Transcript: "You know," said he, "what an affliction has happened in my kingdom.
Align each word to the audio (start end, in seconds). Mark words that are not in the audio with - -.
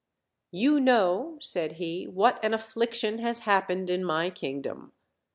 "You 0.49 0.79
know," 0.79 1.37
said 1.41 1.73
he, 1.73 2.07
"what 2.07 2.43
an 2.43 2.55
affliction 2.55 3.19
has 3.19 3.41
happened 3.41 3.91
in 3.91 4.03
my 4.03 4.31
kingdom. 4.31 4.93